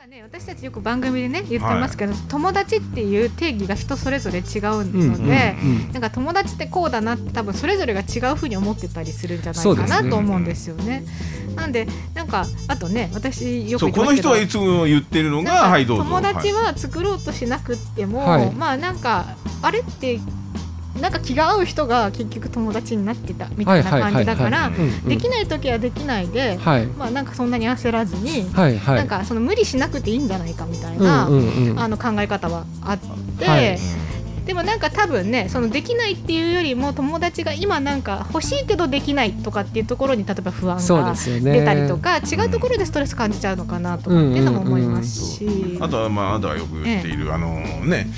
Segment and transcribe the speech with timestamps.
[0.00, 4.42] かね私たちよく番組でね言ってますけど、友達っていう定義が人それぞれ違う
[4.86, 5.54] ので、
[5.92, 11.04] なんか友達ってこうだなって多分それぞれが違うふうに思ってたりするんじゃないかなと思うんですよね。
[11.54, 16.04] なんでなんかあとね私よくこの人はいつも言ってるのがはいどうぞ。
[16.04, 18.50] 友達は作ろうとしなくっても、はい。
[18.52, 20.18] まあなんかあれって
[21.00, 24.70] なんか気が合う人が結局友達になってたみたいな感じだから
[25.06, 26.86] できない時はできないで、はい。
[26.86, 28.96] まあなんかそんなに焦らずに、はいはい。
[28.96, 32.98] なんかその無理しなくていいんじゃないかみたいな、あの考え方はあっ
[33.38, 33.78] て、はい
[34.50, 41.60] でもなんか多分ねそのできないっていうよりも友達が今なんか欲しいけどできないとかっていうところに例えば不安がですよね。
[41.60, 48.08] 出たりとか、違うところでストレス感じちゃうのかなとかっていうのも思いますし、あとはまああなたがよく言っている、あのね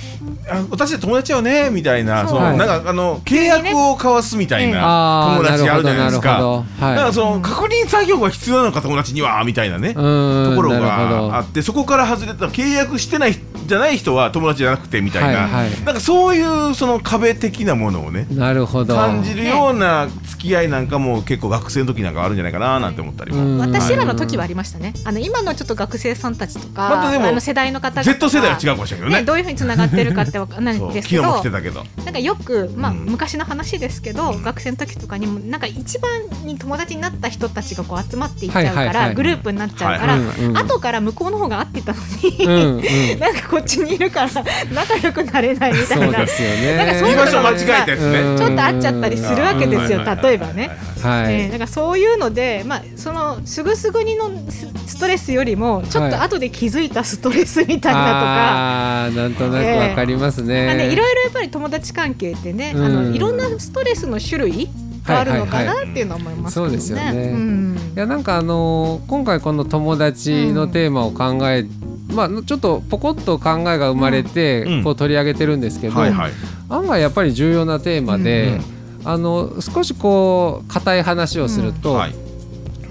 [0.48, 6.40] あ私は友達よねみたいなその、はいなんかあの契約を交わすみたいなあ友達あるじゃないですか。
[6.40, 6.80] はい。
[6.80, 13.34] だからその確認作業が必要なのか友達にはみたいなね、うところがあってそこから外れた契約してない
[13.66, 15.84] じゃない人は友達じゃなくてみたいな、はいはい。
[15.84, 18.94] なんかそういうその壁的なものをねなるほど。
[18.94, 23.58] 感じるような付き合いなんかも結構学生の時なんかあるんじゃないかななんて思ったりも、うん。
[23.58, 24.94] 私らの時はありましたね。
[25.04, 29.20] あの今のちょっと学生さんたちとか、またでもあの世代の方々 Z 世代は違うかもしれないけどね。
[29.20, 32.04] ねどういうふうにつながってるかってわかんないんそうですけど昨日も来て、 たけど。
[32.04, 33.06] なんかよくまあ、うん。
[33.06, 36.10] 昔の話ですけど、学生の時とかにもなんか一番
[36.44, 39.14] に友達になった人たちがこう集まっていっちゃうから、はいはいはい。
[39.14, 40.58] グループになっちゃうから、はいうんうん。
[40.58, 43.20] 後から向こうの方が合ってたのに、うんうん。
[43.20, 44.30] なんかこっちにいるから
[44.72, 46.01] 仲良くなれないみたいな。
[46.04, 46.76] そうですよね。
[46.76, 48.20] なんかそういうの居場所間違えたやつね。
[48.20, 50.22] うんちょっと会っちゃったりするわけですようん。
[50.22, 50.70] 例えばね。
[51.02, 63.10] はい、えーなんかそういうので、まあ、そのすぐすぐにのスストレスよりもちょっと後で気づいたストレスみたいなとか、あーなんとなくわかりますね、まあね、いろいろやっぱり友達関係ってね、あうん。
[63.10, 64.68] のいろんなストレスの種類
[65.04, 66.64] があるのかはいなっていうのは思いますね。
[66.66, 67.10] そうですよね。
[67.32, 67.76] うん。
[67.96, 71.66] いやなんかあのー今回この友達のテーマを考え、
[72.12, 74.84] まあちょっとポコッと考えが生まれてうん。
[74.84, 76.32] こう取り上げてるんですけど、はいはい。
[76.68, 78.60] 案外やっぱり重要なテーマで、
[79.04, 82.14] あの少しこう硬い話をすると、はい。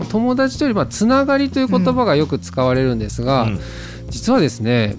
[0.09, 3.59] 友達というよりまあつながりという言葉がよく使われるんですが、うん。
[4.09, 4.95] 実はですね、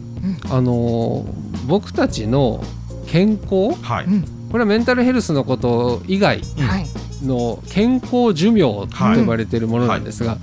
[0.51, 2.65] あのー僕たちの
[3.07, 4.05] 健康はい。
[4.07, 4.23] うん。
[4.51, 6.67] これはメンタルヘルスのこと以外うん。
[6.67, 6.87] はい。
[7.25, 10.39] の健康寿命と呼ばれているものなんですが、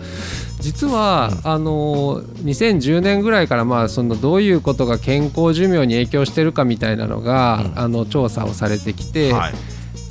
[0.59, 1.51] 実は、うん。
[1.51, 7.79] あの2010年ぐらいからまあそのどういうことが健康寿命に影響してるかみたいなのが、うん。
[7.79, 9.53] あの調査をされてきて、はい。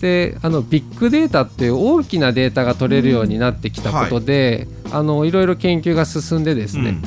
[0.01, 6.99] であのビッグデータっていう大きなデータが取れるようになってきたことで、い、あのいろいろ研究が進んでですね、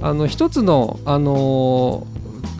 [0.00, 2.06] あの一つの、あの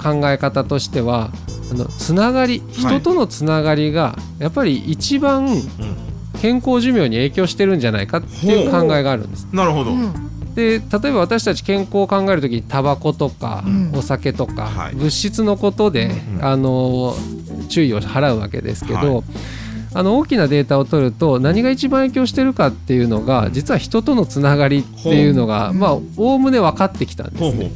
[0.03, 1.31] 考え方としては
[1.71, 6.14] あのつながり人とのつながりがやっぱり一番うん
[6.45, 9.49] 健康寿命に影響してるんじゃないかっていう考えがあるんです。
[9.51, 10.55] なるほど、うん。
[10.55, 13.93] で例えば私たち健康を考える時にタバコとか、うん。
[13.95, 14.95] お酒とか、はい。
[14.95, 17.17] 物質のことで、うんあの
[17.71, 19.25] 注意を払うわけですけど、はい。
[19.95, 27.71] あの大きなデータを取ると何が一番影響してるかっていうのが実は人とのつながりっていうのがまあおおむね分かってきたんですほうほう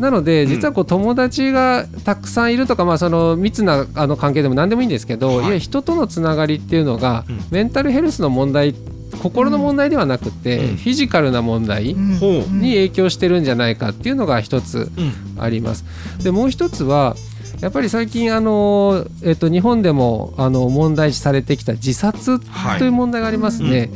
[0.00, 5.48] なので実はこう友達がたくさんいるとか、まあ、その密なあの関係でも何でもいいんですけど、はい。
[5.48, 7.40] い、や人とのつながりっていうのが、うん。
[7.50, 8.74] メンタルヘルスの問題
[9.22, 10.76] 心の問題ではなくて、うん。
[10.78, 14.90] フィジカルな問題に影響してるんじゃないかっていうのが一つ
[15.36, 15.42] うん。
[15.42, 15.84] あります。
[16.24, 17.14] でもう一つは
[17.60, 22.78] やっぱり最近あの、えっと、日本でもあの問題視されてきた自殺はい。
[22.78, 23.90] という問題がありますね。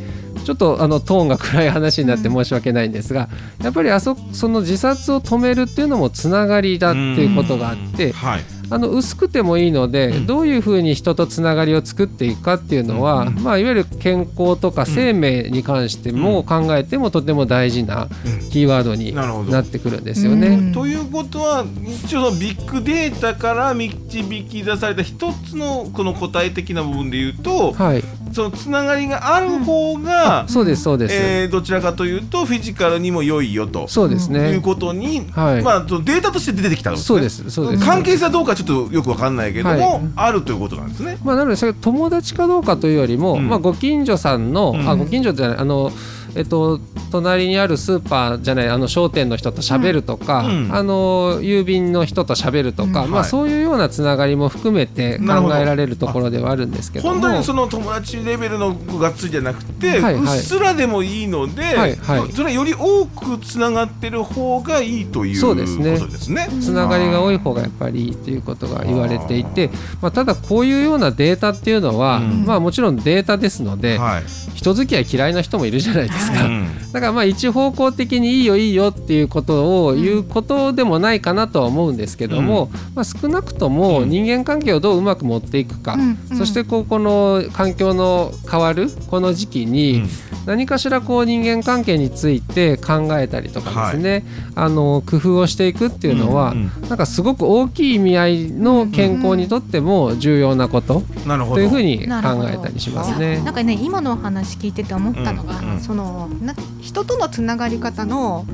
[0.45, 3.29] ちょっとあのトーンが暗い話になって申し訳ないんですが、
[3.63, 8.45] やっぱりあそその自殺を止めるっていうのもつながりだっていうことがあって、はい。
[8.71, 10.27] あの薄くてもいいので、うん。
[10.27, 13.35] どういうふうに人とつながりを作っていくかっていうのは、うん。
[13.43, 19.53] まあ、いわゆる健康とか生命に関しても考えてもとても大事なうんキーワードになるほど。
[19.53, 20.49] なってくるんですよね。
[20.49, 20.73] うん。
[20.73, 21.67] ということは
[22.05, 33.87] 一応そのビッグデータから導き出された一つのこの答え的な部分で言うとはい、そのつながりがある方が、そうですそうです、えーどちらかというとフィジカルにも良いよと。
[33.87, 34.61] そうですいうね。
[34.61, 35.63] ことに、はい。
[35.63, 37.07] まあそのデータとして出てきたんですね。
[37.07, 37.85] そうですそうです。
[37.85, 40.03] 関係性はどうかちょっとよくわかんないけども、はい。
[40.17, 41.19] あるということなんですね。
[41.23, 43.49] まあ、なのでそれ友達かどうかというよりも、うん。
[43.49, 44.89] まあ、ご近所さんの、うん。
[44.89, 45.93] あご近所じゃないあの、
[46.37, 50.75] えっと、隣にあるスーパーじゃないあの商店の人と喋るとか、うん。
[50.75, 53.25] あの郵便の人と喋るとか、まあ、うんはい。
[53.25, 57.13] そういうようなつながりも含めて考えられるところではあるんですけども。
[57.13, 60.15] 本当にその友達レベルのがっつりじゃなくて、はいはい。
[60.15, 62.33] うっすらでもいいので、はいはい。
[62.33, 65.95] それはより多くつながってる方がいいというそうですね。
[65.95, 66.49] ことですね。
[66.61, 69.71] つながりが多い方がやっぱりいいということが言われていて、
[70.03, 72.45] まあ、ただこういうようなデータっていうのは、うん。
[72.45, 76.49] まあ、もちろんデータですので、はい、人付き合い嫌いな人もいるじゃないですですか、
[76.93, 85.97] だからまあ一方向的にいいよいいよっていうことを言うことでもないかなとは思うんですけども、まあ、少なくとも人間関係をどううまく持っていくか、
[86.37, 90.03] そしてこうこの環境の変わるこの時期に
[90.47, 94.23] 何かしらこう人間関係について考えたりとかですね、はい、
[94.67, 103.43] あの工夫をしていくっていうのは、うんうん、なんかすごく大きい意味合いの健康にとっても重要なことというふうに考えたりしますね。
[103.43, 108.47] なんかね今のお話聞いてて思ったのが、うんうん、そのな人とのつながり方の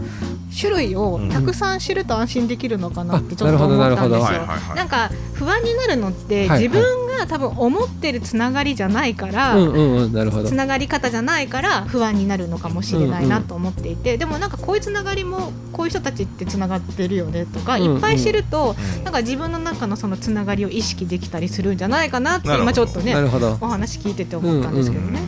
[0.59, 4.47] 種類をたくさん知ると安心できるのかなってちょっと思ったんですよ。
[4.75, 9.55] なんか不安になるのって自分が多分思ってるつながりじゃないから、
[10.45, 18.75] つながり方じゃないから不安になるのかもしれないなと思っていて、でもなんかこういうつながりもこういう人たちってつながってるよねとか、いっぱい知ると
[19.05, 23.15] なんか自分の中のそのつながりを意識できたりするんじゃないかなって今ちょっとね
[23.61, 25.21] お話聞いてて思ったんですけどね。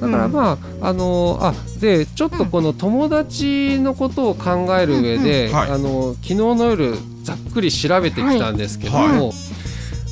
[0.00, 9.32] だからまあ、あのあでちょっとこの友達のことを考える上で、あの昨日の夜ざっくり調べてきたんですけども、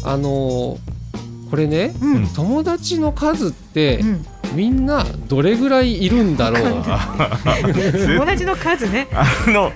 [0.04, 0.78] あの
[1.50, 1.94] これね、
[2.34, 4.04] 友達の数って、
[4.52, 6.82] みんなどれぐらいいるんだろう。
[8.06, 9.08] 友達の数ね。
[9.12, 9.72] あの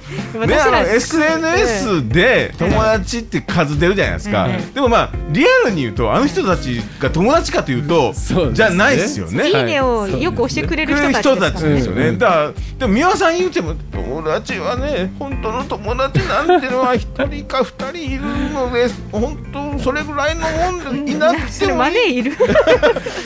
[0.46, 8.14] ねあの SNS で友達って数出るじゃないですか、でもまあリアルに言うとあの人たちが友達かというと、
[8.52, 9.48] じゃないですよね。
[9.48, 18.22] いいねをよく押してくれる人たちですよね、だからでも美輪さん言うても友達はね本当の友達なんてのは一人か二人いる
[18.52, 19.02] のです。
[19.10, 20.42] 本当それぐらいの
[20.72, 22.16] もんいなくてもいい。
[22.18, 22.36] いる。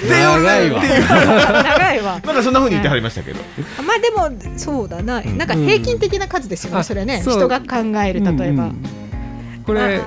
[0.09, 0.83] 長いわ。
[0.83, 2.21] 長いわ。
[2.25, 3.41] なんかそんなふうに言ってはりましたけど。
[3.87, 6.83] まあでもそうだな、なんか平均的な数ですよね。
[6.83, 8.71] それね、人が考える例えば。
[9.67, 10.01] これ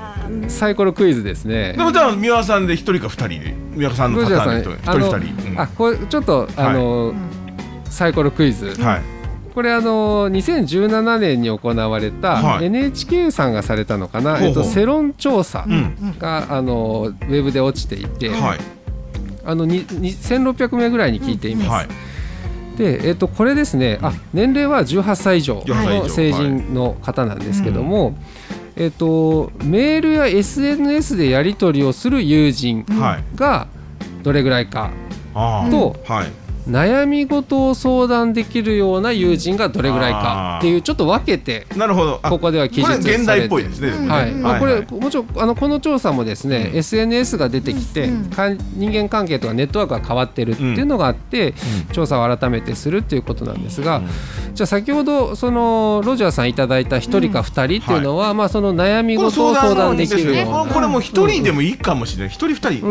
[0.47, 1.73] サイコロクイズですね。
[1.73, 5.19] でもじゃあ三輪さんで一人か二人で三輪さんのパターンで一人二
[5.53, 5.61] 人。
[5.61, 7.13] あこれちょっとあの
[7.89, 8.73] サイコロクイズ。
[8.81, 9.01] はい。
[9.59, 15.65] これあの2017年に行われた NHK さんがされたのかな、はい、えっと、世論調査
[16.17, 18.59] が、あのウェブで落ちていて、はい、
[19.43, 21.69] あの1600名ぐらいに聞いています。
[21.71, 21.87] はい。
[22.77, 23.99] で、えー、とこれですね。
[24.01, 28.15] あ年齢は18歳以上の成人の方なんですけども、はい、
[28.77, 32.85] えーと、メールや SNS でやり取りをする友人
[33.35, 33.67] が
[34.23, 34.89] どれぐらいか
[35.33, 42.19] と、はい、悩み事を相談できるような友人がどれぐらいかっていうちょっと分けてなるほど。
[42.23, 43.91] ここでは記述現代っぽいですね。
[44.07, 44.31] はい。
[44.31, 48.09] まあこれもちろんあのこの調査もですね SNS が出てきて
[48.75, 51.53] 人間関係とかネットワークが変わってるっていうのがあって
[51.91, 54.01] 調査を改めてするっていうことなんですが
[54.53, 60.73] じゃあ先ほどそのロジャーさんいただいた一人か二人っていうのはまあその悩み事を相談できるような。
[60.73, 62.29] これも一人でもいいかもしれない。
[62.29, 62.89] 一人二人。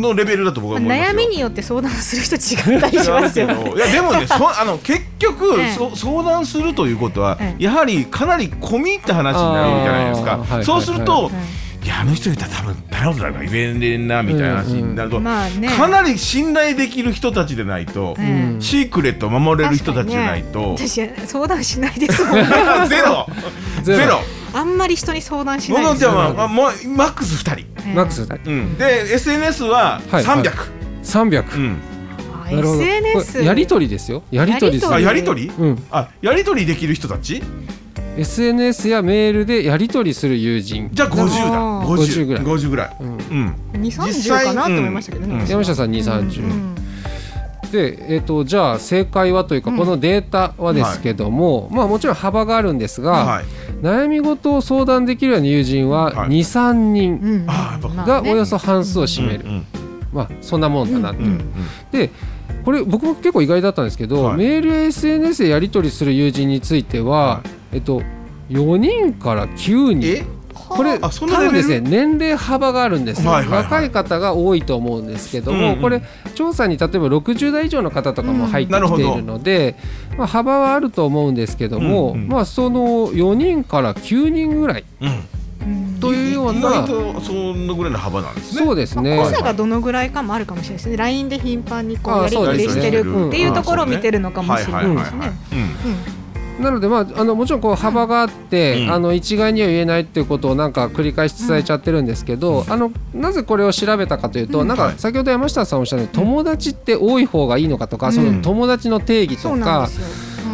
[0.00, 3.46] のレベルだと僕は思います悩みによって相談する人違ったりしますよ。
[3.46, 3.54] ね。
[3.78, 10.62] やでもね そあの結局、そ相談するということは、やはりかなり込み入った話になるじゃないですか。
[10.62, 11.30] そうすると、
[11.84, 18.16] いやあの人言ったら多分誰も誰も言えねえなみたいな話になると、かなり信頼できる人たちでないと、
[18.60, 22.38] シークレットを守れる人たちじゃないと、私相談しないですもん、
[22.88, 23.26] ゼロ。
[23.82, 24.20] ゼロ。
[24.54, 30.24] あんまり人に相談しない僕じゃあ、まあ、もうマックス2人、マックス2人、で SNS は300、はい。
[31.02, 31.76] 300、うん
[32.58, 34.22] SNS やり取りですよ。
[34.30, 37.42] やり取りあやり取り、うん、あやり取りできる人たち
[38.16, 40.90] ？SNS やメールでやり取りする友人。
[40.92, 41.16] じゃあ50
[41.50, 41.86] だ。
[41.86, 42.44] 50ぐらい。
[42.44, 43.16] 50ぐらい、うん。
[43.74, 46.74] うん、230かなと思いましたけどね、山下さん230、うん。
[47.72, 53.44] で、えーと、じゃあ正解はというか、このデータはですけども、はい、まあ、もちろん幅があるんですが、はい、
[53.80, 59.46] 悩み事を相談できるような友人は23、人がおよそ半数を占める、
[60.12, 61.40] まあ、そんなもんだなっていう。
[61.90, 62.10] で
[62.64, 67.42] これ僕も結構意外だったんですけど、はい、メール SNS でやり取りする友人については、は
[67.72, 68.02] い、えっと、
[68.50, 70.42] 4人から9人。
[70.68, 76.02] これ多分ですね年齢幅があるんです、はいはいはい、若い方が多いと思うんですけども、うんうん、これ
[76.34, 79.76] 調査に例えば60代以上の方とかも入ってきているので、
[80.12, 84.84] うん、まあ、幅はあると思うんですけども、うんうん、まあ、その4人から9人ぐらい。
[85.00, 85.22] うん
[86.02, 86.92] というようなそ
[87.32, 88.66] のぐらいの幅なんですね。
[88.66, 89.16] そうですね。
[89.16, 90.96] 濃さがどのぐらいかもあるかもしれないですね。
[90.96, 95.32] LINE で頻繁にこうやり取りしてるっていうところを見てるのかもしれないですね。
[96.60, 109.88] なので、まあ、あのもちろんこう幅があって、うん、あの一概には言えないっていうことをなんか繰り返し伝えちゃってるんですけど、うん、あのなぜこれを調べたかというと、うん、なんか先ほど山下さんおっしゃる友達って多い方がいいのかとか、その友達の定義とか。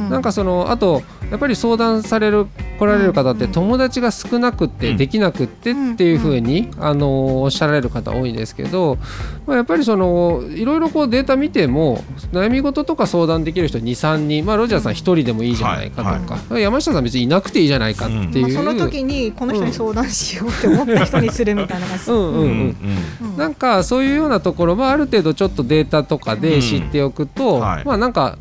[0.09, 2.47] なんかそのあとやっぱり相談される
[2.79, 8.97] 来られる方って友達が少なくってできなくってっていうふうにあのおっしゃられる方多いんですけど、
[9.47, 22.11] まあ、やっぱりそのいろいろこうデータ見ても悩み事とか相談できる人23人、まあ、ロジャーさん1人でもいいじゃないかとか、山下さん別にいなくていいじゃないかっていう、うん、その時にこの人に相談しようって思った人にするみたいな感じ。
[22.11, 22.19] うん。
[22.19, 22.77] うん、
[23.23, 28.39] うん、なんかそういうようなところ、まあ、ある程度ちょっとデータとかで知っておくと、はい、まあなんか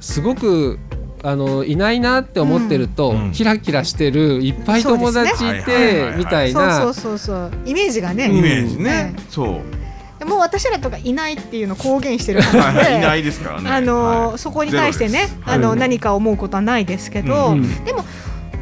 [0.00, 0.78] すごく
[1.22, 6.80] あのいないなって思ってると、うん、キラキラしてるいっぱい友達いて、みたいな。
[6.80, 8.28] そうそうそうイメージがね。
[8.30, 9.60] イメージね、そ
[10.20, 10.24] う。
[10.24, 12.58] もう私らとかいないっていうのを公言してるので、
[12.98, 13.70] いないですからね。
[13.70, 18.04] あの、はい、そこに対してね、あの、何か思うことはないですけど、うん、でも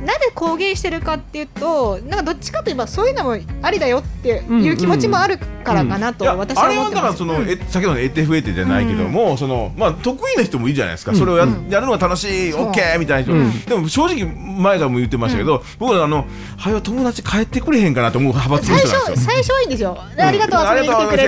[0.06, 16.24] なぜ公言してるかっていうとなんかどっちかといえばそういうのもありだよっていう気持ちもあるからかなと私は思ってます、うんうん、あれはだからその、うん、え先ほどの ATF じゃないけども、うん、そのまあ、得意な人もいいじゃないですか、それをや,、やるのが楽しい OK みたいな人、でも正直前からも言ってましたけど、僕はあの
[16.56, 19.26] はよ友達帰ってくれへんかなと思う派閥の人なんですよ。
[19.26, 21.26] 最初はいいんですよ、ありがとう遊びに来てくれて。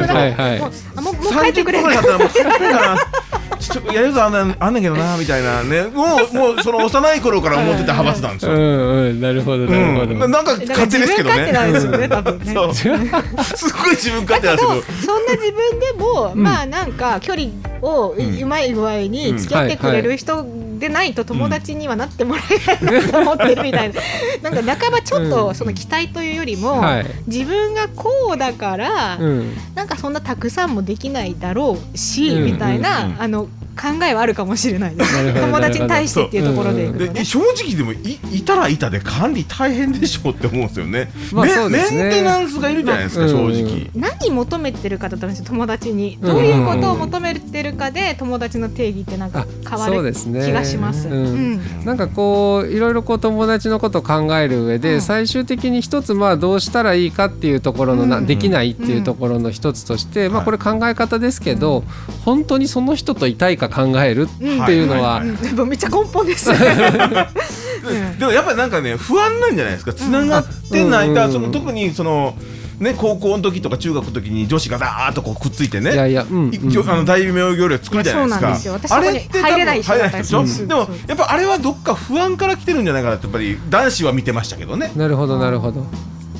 [0.00, 2.96] みたいなもうもう帰ってくれへんかな
[3.68, 8.52] ちょやるぞあんなあんねんけどなみたいなねもうもうその幼い頃から思ってた派閥なんですよ。
[8.52, 10.28] うんうん、なるほどなるほど。
[10.28, 11.52] なんか勝手ですけどね。
[12.52, 12.74] そう。
[12.74, 12.88] す
[13.72, 15.12] ごい自分勝手なんですけど。
[15.12, 17.48] そんな自分でもまあなんか距離
[17.82, 20.44] をうまい具合に付き合ってくれる人
[20.78, 22.42] でないと友達にはなってもら
[22.80, 24.00] えないなと思ってるみたいな。
[24.42, 26.82] なんか半ばちょっとその期待というよりも
[27.26, 29.18] 自分がこうだから
[29.74, 35.34] なんかそんなたくさんもできないだろうしみたいなあの考えはあるかもしれないです。
[35.34, 43.90] 友達に対してっていうところで、ね、で正直でもいいたらいたで管理大変でしょうって思うんですよね,、まあね、メンテナンスがいるじゃないですか、正直。
[43.94, 46.18] 何求めてるかだったんですよ友達に。
[46.20, 51.16] どういうことを求めてるかで友達の定義ってなんか変わる気がします、ね。
[51.16, 61.84] うん、なんかこういろいろこう友達のことを考える上で、うん、最終的に一つまあどうしたらいいかっていうところのな、できないっていうところの一つとして、まあこれ考え方ですけど、
[62.24, 66.50] 本当にその人といたいか考えるっていうのは、めっちゃ根本です。
[68.18, 69.92] でもやっぱりなんかね不安なんじゃないですか。
[69.92, 72.34] つながってないか、その特にその
[72.80, 76.48] ね、高校の時とか中学の時に女子がだーっとこうくっついてね、いやいや、うん。
[76.48, 78.96] うん、あの大名行列作るじゃないですか。
[78.96, 80.44] あれって入れない人でしょ？
[80.66, 84.92] でもやっぱあれはどっか不安から来てるんじゃないかなってやっぱり男子は見てましたけどね。
[84.94, 85.80] なるほどなるほど。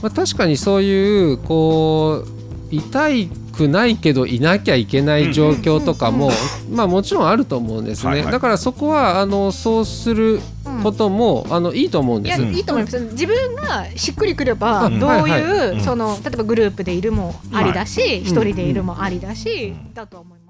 [0.02, 2.28] まあ確かにそういうこう
[2.70, 6.30] 痛いくないけどいなきゃいけない状況とかも、
[6.70, 10.40] まあもちろんあると思うんですね、だからそこはあのそうする
[10.82, 12.42] ことも、あのいいと思うんです。
[12.42, 13.00] いいと思います。
[13.12, 20.45] 自分がしっくりくればどういう、その例えばグループでいるもありだし一、人でいるもありだし、だと思います